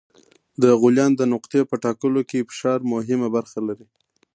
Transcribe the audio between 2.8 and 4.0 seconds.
مهمه برخه لري.